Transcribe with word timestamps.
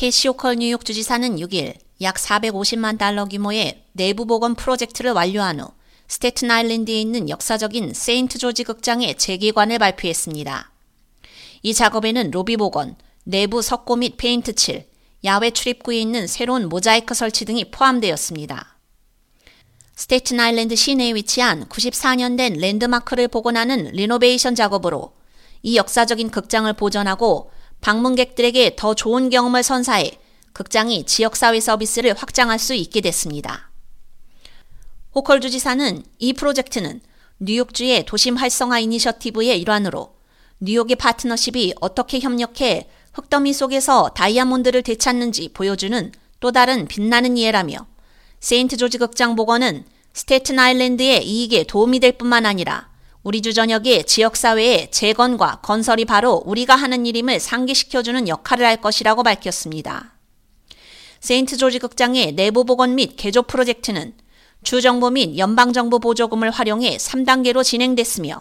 캐시 0.00 0.28
호컬 0.28 0.56
뉴욕 0.56 0.82
주지사는 0.82 1.36
6일 1.36 1.74
약 2.00 2.14
450만 2.14 2.96
달러 2.96 3.26
규모의 3.26 3.84
내부 3.92 4.24
복원 4.24 4.54
프로젝트를 4.54 5.12
완료한 5.12 5.60
후 5.60 5.72
스테튼 6.08 6.50
아일랜드에 6.50 6.98
있는 6.98 7.28
역사적인 7.28 7.92
세인트 7.92 8.38
조지 8.38 8.64
극장의 8.64 9.18
재개관을 9.18 9.78
발표했습니다. 9.78 10.72
이 11.62 11.74
작업에는 11.74 12.30
로비 12.30 12.56
복원, 12.56 12.96
내부 13.24 13.60
석고 13.60 13.96
및 13.96 14.16
페인트 14.16 14.54
칠, 14.54 14.86
야외 15.22 15.50
출입구에 15.50 16.00
있는 16.00 16.26
새로운 16.26 16.70
모자이크 16.70 17.12
설치 17.12 17.44
등이 17.44 17.70
포함되었습니다. 17.70 18.78
스테튼 19.96 20.40
아일랜드 20.40 20.76
시내에 20.76 21.12
위치한 21.12 21.66
94년 21.66 22.38
된 22.38 22.54
랜드마크를 22.54 23.28
복원하는 23.28 23.90
리노베이션 23.92 24.54
작업으로 24.54 25.12
이 25.62 25.76
역사적인 25.76 26.30
극장을 26.30 26.72
보존하고 26.72 27.50
방문객들에게 27.80 28.76
더 28.76 28.94
좋은 28.94 29.30
경험을 29.30 29.62
선사해 29.62 30.12
극장이 30.52 31.06
지역사회 31.06 31.60
서비스를 31.60 32.14
확장할 32.14 32.58
수 32.58 32.74
있게 32.74 33.00
됐습니다. 33.00 33.70
호컬 35.14 35.40
주지사는 35.40 36.02
이 36.18 36.32
프로젝트는 36.32 37.00
뉴욕주의 37.38 38.04
도심 38.04 38.36
활성화 38.36 38.80
이니셔티브의 38.80 39.60
일환으로 39.60 40.14
뉴욕의 40.60 40.96
파트너십이 40.96 41.74
어떻게 41.80 42.20
협력해 42.20 42.88
흙더미 43.14 43.52
속에서 43.54 44.10
다이아몬드를 44.10 44.82
되찾는지 44.82 45.50
보여주는 45.54 46.12
또 46.38 46.52
다른 46.52 46.86
빛나는 46.86 47.38
예라며 47.38 47.86
세인트 48.40 48.76
조지 48.76 48.98
극장 48.98 49.36
복원은 49.36 49.84
스테튼 50.12 50.58
아일랜드의 50.58 51.26
이익에 51.26 51.64
도움이 51.64 52.00
될 52.00 52.12
뿐만 52.12 52.44
아니라 52.44 52.89
우리 53.22 53.42
주전역의 53.42 54.04
지역사회의 54.04 54.90
재건과 54.90 55.60
건설이 55.62 56.06
바로 56.06 56.42
우리가 56.46 56.74
하는 56.74 57.04
일임을 57.04 57.38
상기시켜주는 57.38 58.28
역할을 58.28 58.64
할 58.64 58.80
것이라고 58.80 59.22
밝혔습니다. 59.22 60.14
세인트 61.20 61.58
조지 61.58 61.78
극장의 61.78 62.32
내부 62.32 62.64
복원 62.64 62.94
및 62.94 63.16
개조 63.16 63.42
프로젝트는 63.42 64.14
주정부 64.62 65.10
및 65.10 65.36
연방정부 65.36 66.00
보조금을 66.00 66.50
활용해 66.50 66.96
3단계로 66.96 67.62
진행됐으며 67.62 68.40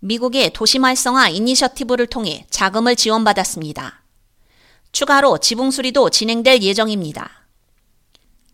미국의 0.00 0.52
도시 0.54 0.78
활성화 0.78 1.28
이니셔티브를 1.28 2.06
통해 2.06 2.46
자금을 2.48 2.96
지원받았습니다. 2.96 4.04
추가로 4.92 5.36
지붕 5.38 5.70
수리도 5.70 6.08
진행될 6.08 6.62
예정입니다. 6.62 7.46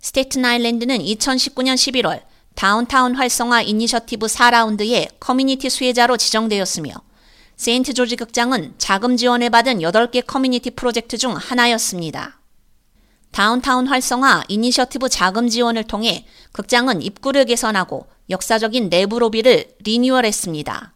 스테튼 0.00 0.44
아일랜드는 0.44 0.98
2019년 0.98 1.74
11월 1.74 2.22
다운타운 2.54 3.14
활성화 3.16 3.62
이니셔티브 3.62 4.26
4라운드의 4.26 5.08
커뮤니티 5.18 5.68
수혜자로 5.68 6.16
지정되었으며 6.16 6.92
세인트 7.56 7.94
조지 7.94 8.16
극장은 8.16 8.74
자금 8.78 9.16
지원을 9.16 9.50
받은 9.50 9.78
8개 9.80 10.24
커뮤니티 10.26 10.70
프로젝트 10.70 11.16
중 11.18 11.34
하나였습니다. 11.36 12.40
다운타운 13.32 13.88
활성화 13.88 14.44
이니셔티브 14.48 15.08
자금 15.08 15.48
지원을 15.48 15.84
통해 15.84 16.24
극장은 16.52 17.02
입구를 17.02 17.46
개선하고 17.46 18.06
역사적인 18.30 18.90
내부 18.90 19.18
로비를 19.18 19.74
리뉴얼했습니다. 19.80 20.92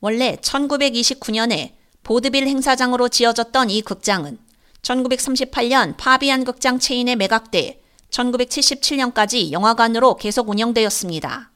원래 0.00 0.36
1929년에 0.40 1.72
보드빌 2.02 2.46
행사장으로 2.46 3.08
지어졌던 3.08 3.70
이 3.70 3.82
극장은 3.82 4.38
1938년 4.80 5.96
파비안 5.98 6.44
극장 6.44 6.78
체인에 6.78 7.16
매각돼 7.16 7.83
1977년까지 8.14 9.50
영화관으로 9.50 10.16
계속 10.16 10.48
운영되었습니다. 10.48 11.50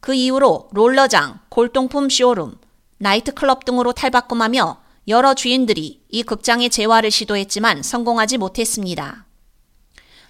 그 0.00 0.14
이후로 0.14 0.68
롤러장, 0.72 1.40
골동품 1.48 2.08
쇼룸, 2.08 2.58
나이트클럽 2.98 3.64
등으로 3.64 3.92
탈바꿈하며 3.92 4.80
여러 5.08 5.34
주인들이 5.34 6.02
이 6.08 6.22
극장의 6.22 6.70
재화를 6.70 7.10
시도했지만 7.10 7.82
성공하지 7.82 8.38
못했습니다. 8.38 9.26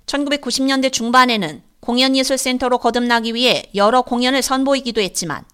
1990년대 0.07 0.93
중반에는 0.93 1.63
공연예술센터로 1.81 2.79
거듭나기 2.79 3.35
위해 3.35 3.65
여러 3.75 4.03
공연을 4.03 4.43
선보이기도 4.43 5.01
했지만 5.01 5.45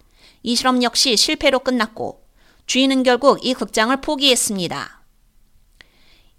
이 0.43 0.55
실험 0.55 0.81
역시 0.83 1.15
실패로 1.17 1.59
끝났고 1.59 2.23
주인은 2.65 3.03
결국 3.03 3.45
이 3.45 3.53
극장을 3.53 3.95
포기했습니다. 4.01 5.04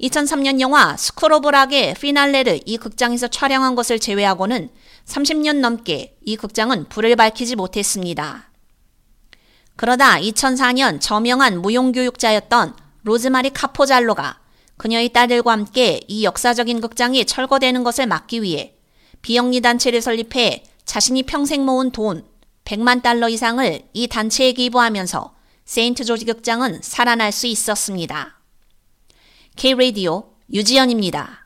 2003년 0.00 0.60
영화 0.60 0.94
스쿨 0.96 1.32
오브 1.32 1.48
락의 1.48 1.94
피날레를 1.94 2.60
이 2.66 2.76
극장에서 2.76 3.28
촬영한 3.28 3.74
것을 3.74 3.98
제외하고는 3.98 4.68
30년 5.06 5.60
넘게 5.60 6.18
이 6.22 6.36
극장은 6.36 6.88
불을 6.88 7.16
밝히지 7.16 7.56
못했습니다. 7.56 8.50
그러다 9.76 10.18
2004년 10.18 11.00
저명한 11.00 11.62
무용교육자였던 11.62 12.76
로즈마리 13.04 13.50
카포잘로가 13.50 14.40
그녀의 14.76 15.10
딸들과 15.10 15.52
함께 15.52 16.00
이 16.08 16.24
역사적인 16.24 16.80
극장이 16.82 17.24
철거되는 17.24 17.82
것을 17.82 18.06
막기 18.06 18.42
위해 18.42 18.74
비영리 19.22 19.62
단체를 19.62 20.02
설립해 20.02 20.64
자신이 20.84 21.22
평생 21.22 21.64
모은 21.64 21.90
돈 21.92 22.24
100만 22.66 23.02
달러 23.02 23.28
이상을 23.28 23.82
이 23.94 24.08
단체에 24.08 24.52
기부하면서 24.52 25.34
세인트 25.64 26.04
조지 26.04 26.26
극장은 26.26 26.80
살아날 26.82 27.32
수 27.32 27.46
있었습니다. 27.46 28.35
K-Radio 29.56 30.24
유지연입니다. 30.52 31.45